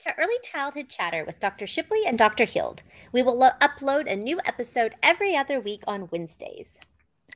[0.00, 1.66] to Early Childhood Chatter with Dr.
[1.66, 2.46] Shipley and Dr.
[2.46, 2.80] Hield.
[3.12, 6.78] We will lo- upload a new episode every other week on Wednesdays.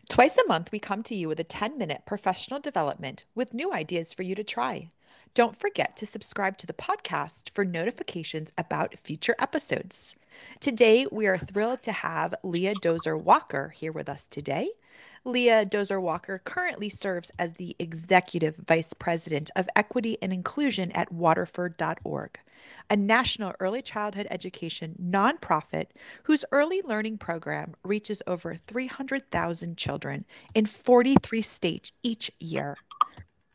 [0.09, 3.71] Twice a month, we come to you with a 10 minute professional development with new
[3.71, 4.91] ideas for you to try.
[5.35, 10.17] Don't forget to subscribe to the podcast for notifications about future episodes.
[10.59, 14.71] Today, we are thrilled to have Leah Dozier Walker here with us today.
[15.27, 21.11] Leah Dozier Walker currently serves as the Executive Vice President of Equity and Inclusion at
[21.11, 22.39] Waterford.org,
[22.91, 25.87] a national early childhood education nonprofit
[26.25, 32.77] whose early learning program reaches over 300,000 children in 43 states each year.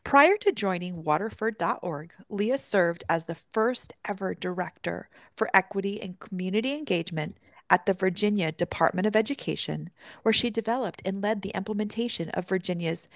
[0.02, 6.72] Prior to joining Waterford.org, Leah served as the first ever director for equity and community
[6.72, 7.36] engagement
[7.70, 9.90] at the Virginia Department of Education,
[10.22, 13.08] where she developed and led the implementation of Virginia's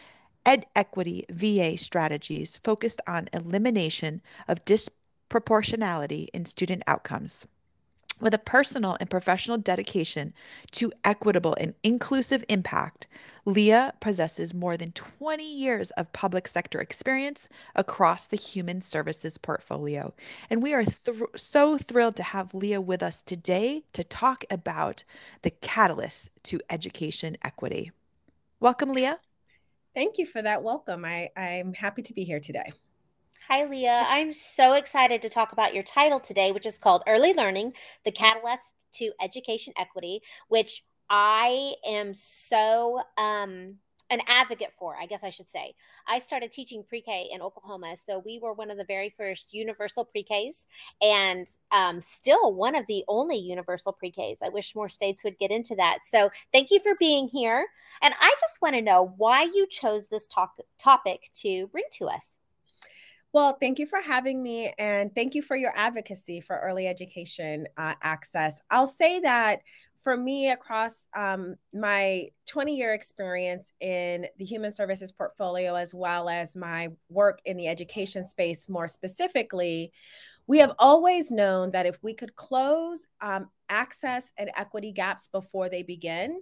[0.47, 7.47] Ed Equity VA strategies focused on elimination of disproportionality in student outcomes.
[8.25, 10.33] With a personal and professional dedication
[10.71, 13.07] to equitable and inclusive impact,
[13.45, 20.15] Leah possesses more than 20 years of public sector experience across the human services portfolio.
[20.49, 20.85] And we are
[21.37, 25.05] so thrilled to have Leah with us today to talk about
[25.43, 27.93] the catalyst to education equity.
[28.59, 29.19] Welcome, Leah.
[29.95, 31.05] Thank you for that welcome.
[31.05, 32.73] I, I'm happy to be here today.
[33.49, 34.07] Hi, Leah.
[34.09, 38.11] I'm so excited to talk about your title today, which is called Early Learning The
[38.11, 43.75] Catalyst to Education Equity, which I am so um,
[44.09, 45.75] an advocate for, I guess I should say.
[46.09, 47.99] I started teaching pre K in Oklahoma.
[47.99, 50.65] So we were one of the very first universal pre Ks
[51.03, 54.41] and um, still one of the only universal pre Ks.
[54.43, 55.99] I wish more states would get into that.
[56.03, 57.67] So thank you for being here.
[58.01, 62.07] And I just want to know why you chose this talk- topic to bring to
[62.07, 62.39] us.
[63.35, 67.67] Well, thank you for having me and thank you for your advocacy for early education
[67.77, 68.61] uh, access.
[68.71, 69.59] I'll say that
[70.05, 76.29] for me, across um, my 20 year experience in the human services portfolio, as well
[76.29, 79.91] as my work in the education space more specifically,
[80.47, 85.69] we have always known that if we could close um, access and equity gaps before
[85.69, 86.41] they begin,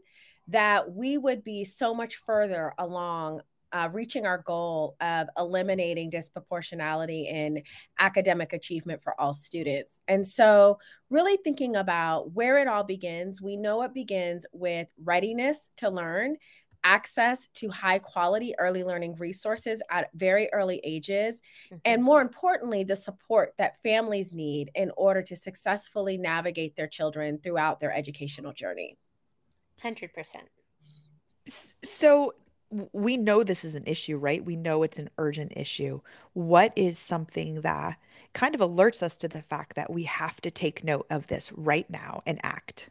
[0.48, 3.40] that we would be so much further along
[3.72, 7.62] uh, reaching our goal of eliminating disproportionality in
[7.98, 9.98] academic achievement for all students.
[10.08, 10.78] And so,
[11.10, 16.36] really thinking about where it all begins, we know it begins with readiness to learn.
[16.84, 21.76] Access to high quality early learning resources at very early ages, mm-hmm.
[21.84, 27.38] and more importantly, the support that families need in order to successfully navigate their children
[27.40, 28.96] throughout their educational journey.
[29.84, 30.08] 100%.
[31.46, 32.34] So,
[32.92, 34.44] we know this is an issue, right?
[34.44, 36.00] We know it's an urgent issue.
[36.32, 37.98] What is something that
[38.32, 41.52] kind of alerts us to the fact that we have to take note of this
[41.52, 42.88] right now and act?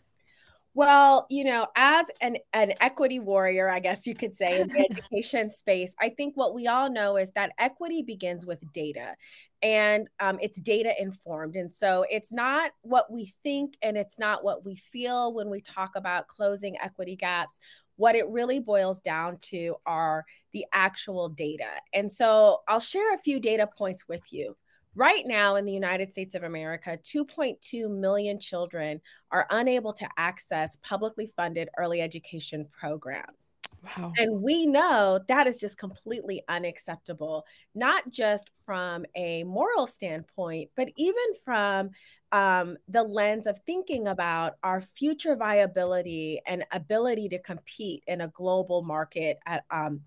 [0.73, 4.79] Well, you know, as an, an equity warrior, I guess you could say, in the
[4.91, 9.15] education space, I think what we all know is that equity begins with data
[9.61, 11.57] and um, it's data informed.
[11.57, 15.59] And so it's not what we think and it's not what we feel when we
[15.59, 17.59] talk about closing equity gaps.
[18.01, 21.69] What it really boils down to are the actual data.
[21.93, 24.57] And so I'll share a few data points with you.
[24.95, 29.01] Right now in the United States of America, 2.2 million children
[29.31, 33.50] are unable to access publicly funded early education programs.
[33.83, 34.13] Wow.
[34.17, 40.89] And we know that is just completely unacceptable, not just from a moral standpoint, but
[40.97, 41.89] even from
[42.31, 48.27] um, the lens of thinking about our future viability and ability to compete in a
[48.27, 50.01] global market at, um,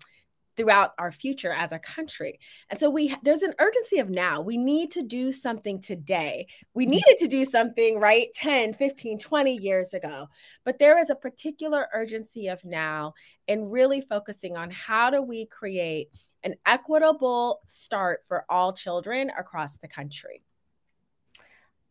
[0.57, 2.39] throughout our future as a country.
[2.69, 4.41] And so we there's an urgency of now.
[4.41, 6.47] We need to do something today.
[6.73, 6.91] We mm-hmm.
[6.91, 10.27] needed to do something right 10, 15, 20 years ago.
[10.63, 13.13] But there is a particular urgency of now
[13.47, 16.09] and really focusing on how do we create
[16.43, 20.43] an equitable start for all children across the country.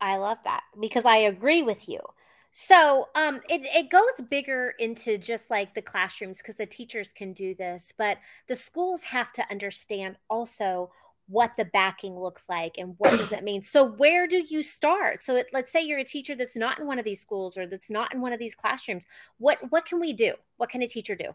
[0.01, 1.99] I love that because I agree with you.
[2.57, 7.33] So um, it, it goes bigger into just like the classrooms because the teachers can
[7.33, 10.93] do this, but the schools have to understand also
[11.27, 13.61] what the backing looks like and what does it mean.
[13.61, 15.21] So where do you start?
[15.21, 17.67] So it, let's say you're a teacher that's not in one of these schools or
[17.67, 19.05] that's not in one of these classrooms.
[19.39, 20.35] What what can we do?
[20.57, 21.35] What can a teacher do?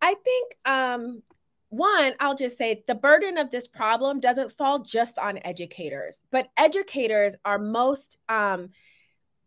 [0.00, 1.24] I think um,
[1.70, 6.50] one, I'll just say the burden of this problem doesn't fall just on educators, but
[6.56, 8.70] educators are most um,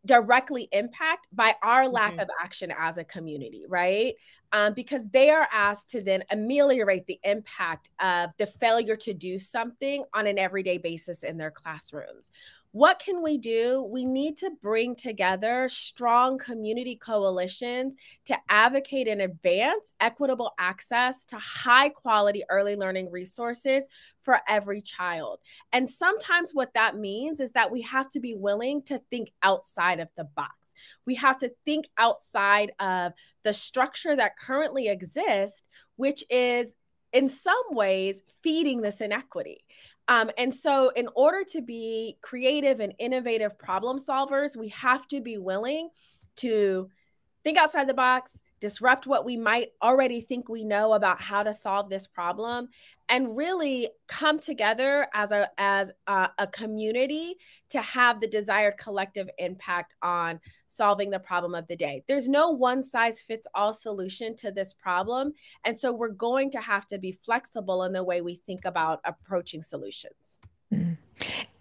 [0.05, 2.21] directly impact by our lack mm-hmm.
[2.21, 4.13] of action as a community, right?
[4.51, 9.39] Um, because they are asked to then ameliorate the impact of the failure to do
[9.39, 12.31] something on an everyday basis in their classrooms.
[12.75, 13.87] What can we do?
[13.89, 17.95] We need to bring together strong community coalitions
[18.25, 23.87] to advocate and advance equitable access to high quality early learning resources
[24.19, 25.39] for every child.
[25.71, 30.01] And sometimes what that means is that we have to be willing to think outside
[30.01, 30.73] of the box.
[31.05, 33.13] We have to think outside of
[33.45, 35.63] the structure that currently exists,
[35.95, 36.75] which is
[37.13, 39.63] in some ways feeding this inequity.
[40.07, 45.21] Um, and so, in order to be creative and innovative problem solvers, we have to
[45.21, 45.89] be willing
[46.37, 46.89] to
[47.43, 51.53] think outside the box, disrupt what we might already think we know about how to
[51.53, 52.69] solve this problem
[53.09, 57.35] and really come together as a as a, a, community
[57.69, 62.03] to have the desired collective impact on solving the problem of the day.
[62.07, 65.33] There's no one size fits all solution to this problem.
[65.63, 68.99] And so we're going to have to be flexible in the way we think about
[69.05, 70.39] approaching solutions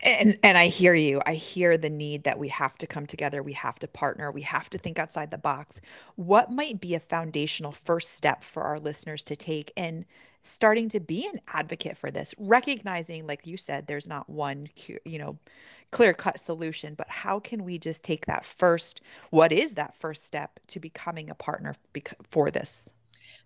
[0.02, 1.22] And and I hear you.
[1.26, 4.42] I hear the need that we have to come together, we have to partner, we
[4.42, 5.80] have to think outside the box.
[6.16, 10.04] What might be a foundational first step for our listeners to take in
[10.42, 14.68] starting to be an advocate for this, recognizing like you said there's not one
[15.04, 15.38] you know
[15.90, 19.00] clear-cut solution, but how can we just take that first
[19.30, 21.74] what is that first step to becoming a partner
[22.30, 22.88] for this?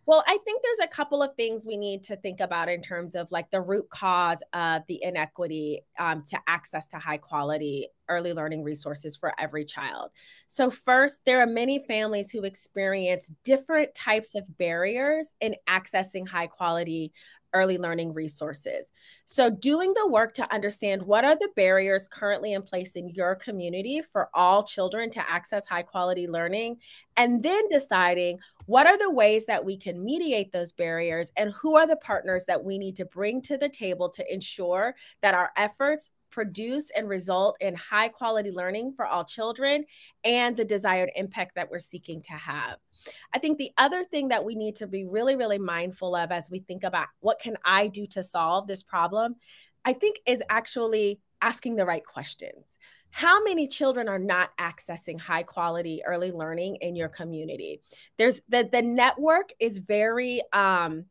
[0.07, 3.15] Well, I think there's a couple of things we need to think about in terms
[3.15, 8.33] of like the root cause of the inequity um, to access to high quality early
[8.33, 10.11] learning resources for every child.
[10.47, 16.47] So, first, there are many families who experience different types of barriers in accessing high
[16.47, 17.13] quality
[17.55, 18.93] early learning resources.
[19.25, 23.35] So, doing the work to understand what are the barriers currently in place in your
[23.35, 26.79] community for all children to access high quality learning,
[27.17, 28.39] and then deciding
[28.69, 32.45] what are the ways that we can mediate those barriers and who are the partners
[32.45, 37.09] that we need to bring to the table to ensure that our efforts produce and
[37.09, 39.87] result in high quality learning for all children
[40.23, 42.77] and the desired impact that we're seeking to have.
[43.33, 46.51] I think the other thing that we need to be really, really mindful of as
[46.51, 49.37] we think about what can I do to solve this problem,
[49.87, 52.77] I think is actually asking the right questions.
[53.11, 57.81] How many children are not accessing high quality early learning in your community?
[58.17, 61.07] There's the the network is very um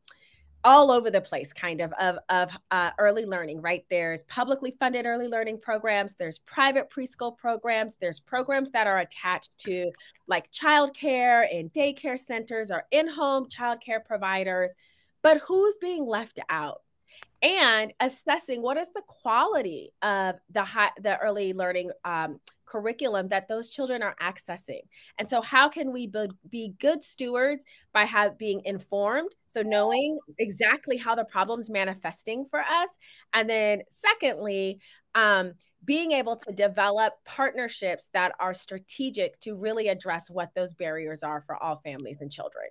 [0.64, 3.86] all over the place kind of of, of uh, early learning right?
[3.90, 9.58] There's publicly funded early learning programs there's private preschool programs there's programs that are attached
[9.60, 9.92] to
[10.28, 14.74] like childcare and daycare centers or in-home childcare providers.
[15.24, 16.82] But who's being left out
[17.42, 23.48] and assessing what is the quality of the high the early learning um, curriculum that
[23.48, 24.82] those children are accessing.
[25.18, 29.34] And so, how can we be, be good stewards by have, being informed?
[29.48, 32.90] So, knowing exactly how the problem's manifesting for us.
[33.34, 34.80] And then, secondly,
[35.16, 35.54] um,
[35.86, 41.42] being able to develop partnerships that are strategic to really address what those barriers are
[41.42, 42.68] for all families and children.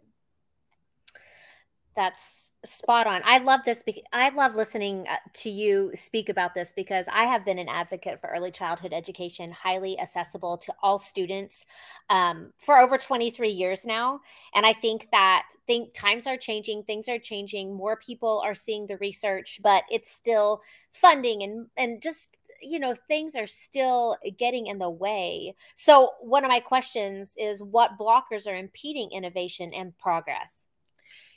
[1.97, 3.23] That's spot on.
[3.25, 3.83] I love this.
[4.13, 8.21] I love listening uh, to you speak about this because I have been an advocate
[8.21, 11.65] for early childhood education, highly accessible to all students,
[12.11, 14.21] um, for over 23 years now.
[14.55, 18.87] And I think that think times are changing, things are changing, more people are seeing
[18.87, 20.61] the research, but it's still
[20.93, 25.55] funding and and just you know things are still getting in the way.
[25.75, 30.66] So one of my questions is, what blockers are impeding innovation and progress?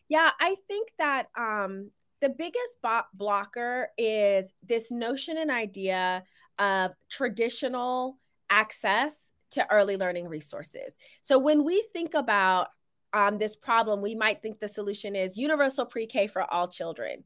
[0.09, 6.23] Yeah, I think that um, the biggest bo- blocker is this notion and idea
[6.57, 8.17] of traditional
[8.49, 10.93] access to early learning resources.
[11.21, 12.67] So when we think about
[13.13, 17.23] um, this problem, we might think the solution is universal pre K for all children.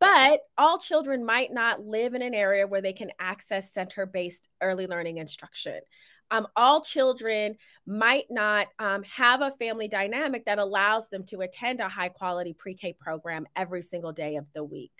[0.00, 4.48] But all children might not live in an area where they can access center based
[4.60, 5.80] early learning instruction
[6.30, 11.80] um, all children might not um, have a family dynamic that allows them to attend
[11.80, 14.92] a high quality pre K program every single day of the week.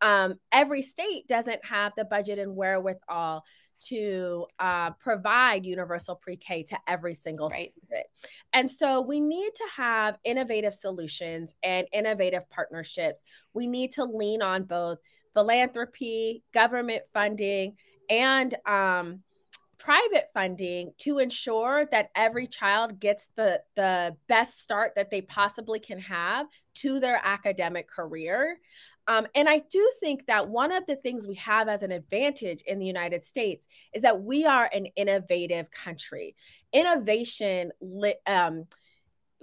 [0.00, 3.44] Um, every state doesn't have the budget and wherewithal
[3.86, 7.72] to uh, provide universal pre-K to every single right.
[7.72, 8.06] student.
[8.52, 13.22] And so we need to have innovative solutions and innovative partnerships.
[13.54, 14.98] We need to lean on both
[15.34, 17.76] philanthropy, government funding,
[18.10, 19.20] and um,
[19.82, 25.80] private funding to ensure that every child gets the the best start that they possibly
[25.80, 28.58] can have to their academic career
[29.08, 32.62] um, and I do think that one of the things we have as an advantage
[32.62, 36.36] in the United States is that we are an innovative country.
[36.72, 37.72] Innovation
[38.26, 38.66] um,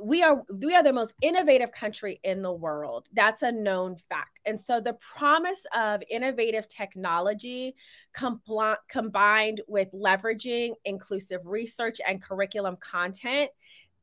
[0.02, 3.08] we are we are the most innovative country in the world.
[3.14, 4.40] That's a known fact.
[4.46, 7.76] And so the promise of innovative technology
[8.16, 13.52] compl- combined with leveraging inclusive research and curriculum content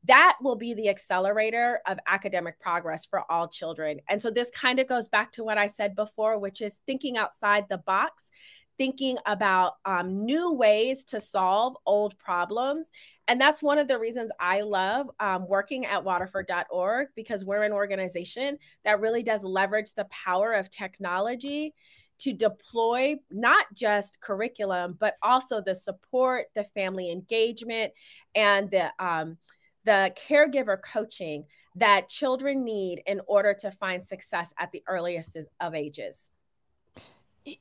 [0.03, 3.99] that will be the accelerator of academic progress for all children.
[4.07, 7.17] And so this kind of goes back to what I said before, which is thinking
[7.17, 8.31] outside the box,
[8.77, 12.91] thinking about um, new ways to solve old problems.
[13.27, 17.73] And that's one of the reasons I love um, working at waterford.org because we're an
[17.73, 21.73] organization that really does leverage the power of technology
[22.19, 27.93] to deploy not just curriculum, but also the support, the family engagement,
[28.35, 29.37] and the um,
[29.85, 35.75] the caregiver coaching that children need in order to find success at the earliest of
[35.75, 36.29] ages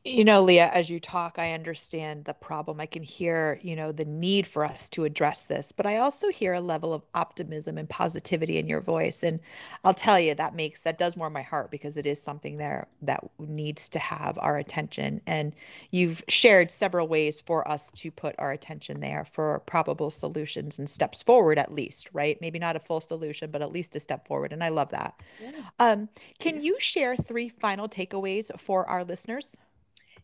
[0.05, 2.81] you know leah as you talk i understand the problem.
[2.81, 6.28] I can hear you know the need for us to address this but i also
[6.28, 9.40] hear a level of optimism and positivity in your voice and
[9.85, 12.88] i'll tell you that makes that does warm my heart because it is something there
[13.02, 15.55] that needs to have our attention and
[15.90, 20.88] you've shared several ways for us to put our attention there for probable solutions and
[20.90, 22.38] steps forward at least right?
[22.40, 25.21] Maybe not a full solution but at least a step forward and i love that.
[25.40, 25.50] Yeah.
[25.78, 29.57] um, can you share three final takeaways for our listeners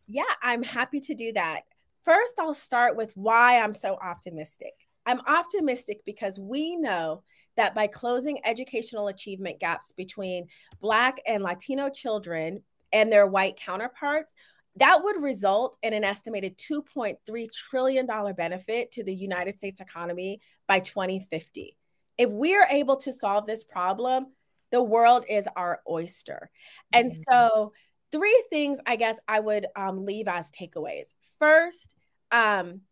[0.07, 1.63] yeah, I'm happy to do that.
[2.05, 4.73] First, I'll start with why I'm so optimistic.
[5.07, 7.23] I'm optimistic because we know
[7.57, 10.47] that by closing educational achievement gaps between
[10.81, 14.35] Black and Latino children and their white counterparts,
[14.77, 18.07] that would result in an estimated $2.3 trillion
[18.37, 21.77] benefit to the United States economy by 2050.
[22.17, 24.29] If we're able to solve this problem,
[24.71, 26.51] the world is our oyster.
[26.93, 27.23] And mm-hmm.
[27.31, 27.73] so
[28.13, 31.15] three things I guess I would um, leave as takeaways.
[31.39, 31.97] First,
[32.31, 32.83] um,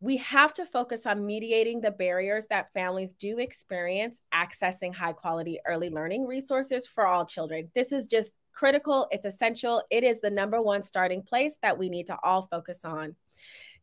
[0.00, 5.58] we have to focus on mediating the barriers that families do experience accessing high quality
[5.66, 7.70] early learning resources for all children.
[7.74, 9.82] This is just critical, it's essential.
[9.90, 13.16] It is the number one starting place that we need to all focus on.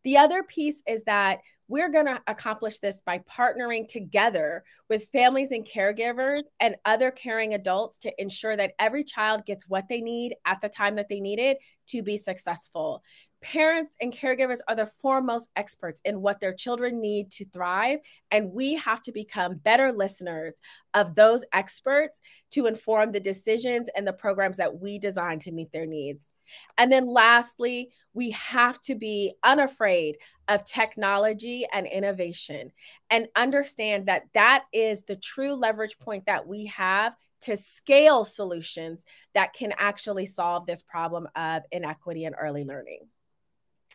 [0.04, 5.52] The other piece is that we're going to accomplish this by partnering together with families
[5.52, 10.36] and caregivers and other caring adults to ensure that every child gets what they need
[10.46, 11.58] at the time that they need it
[11.88, 13.04] to be successful.
[13.42, 18.00] Parents and caregivers are the foremost experts in what their children need to thrive,
[18.32, 20.56] and we have to become better listeners
[20.96, 25.72] of those experts to inform the decisions and the programs that we design to meet
[25.72, 26.32] their needs.
[26.78, 30.18] And then lastly, we have to be unafraid
[30.48, 32.72] of technology and innovation
[33.10, 39.06] and understand that that is the true leverage point that we have to scale solutions
[39.34, 43.08] that can actually solve this problem of inequity in early learning.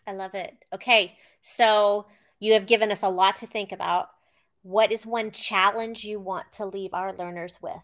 [0.06, 0.54] I love it.
[0.72, 1.16] Okay.
[1.42, 2.06] So
[2.38, 4.08] you have given us a lot to think about.
[4.62, 7.80] What is one challenge you want to leave our learners with?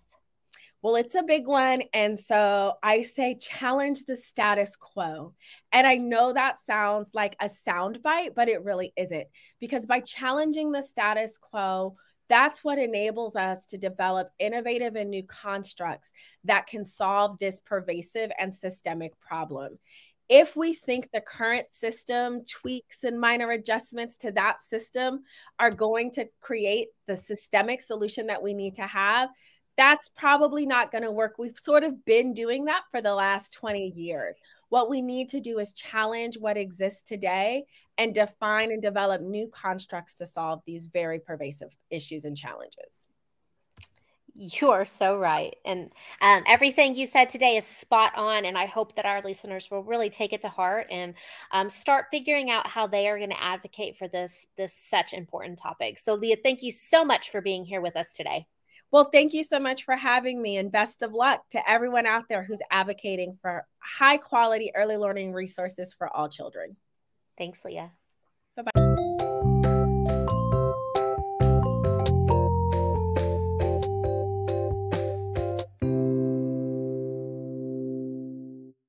[0.87, 1.83] Well, it's a big one.
[1.93, 5.35] And so I say challenge the status quo.
[5.73, 9.27] And I know that sounds like a soundbite, but it really isn't.
[9.59, 11.97] Because by challenging the status quo,
[12.29, 16.13] that's what enables us to develop innovative and new constructs
[16.45, 19.81] that can solve this pervasive and systemic problem.
[20.29, 25.25] If we think the current system tweaks and minor adjustments to that system
[25.59, 29.31] are going to create the systemic solution that we need to have,
[29.77, 31.35] that's probably not going to work.
[31.39, 34.41] We've sort of been doing that for the last 20 years.
[34.71, 37.65] What we need to do is challenge what exists today
[37.99, 43.07] and define and develop new constructs to solve these very pervasive issues and challenges.
[44.39, 45.57] You are so right.
[45.65, 45.91] And
[46.21, 48.45] um, everything you said today is spot on.
[48.45, 51.15] And I hope that our listeners will really take it to heart and
[51.53, 55.59] um, start figuring out how they are going to advocate for this, this such important
[55.59, 55.99] topic.
[55.99, 58.47] So, Leah, thank you so much for being here with us today.
[58.93, 62.25] Well, thank you so much for having me and best of luck to everyone out
[62.29, 66.77] there who's advocating for high quality early learning resources for all children.
[67.37, 67.91] Thanks, Leah.